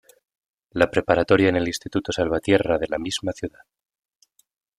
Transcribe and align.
La 0.71 0.89
preparatoria 0.89 1.49
en 1.49 1.55
el 1.57 1.67
Instituto 1.67 2.11
Salvatierra 2.11 2.79
de 2.79 2.87
la 2.87 2.97
misma 2.97 3.33
ciudad. 3.33 3.61